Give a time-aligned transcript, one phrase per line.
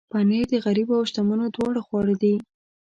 [0.11, 2.35] پنېر د غریبو او شتمنو دواړو خواړه دي.